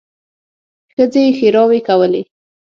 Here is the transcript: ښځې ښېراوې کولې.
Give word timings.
ښځې 0.93 1.23
ښېراوې 1.37 1.79
کولې. 1.87 2.21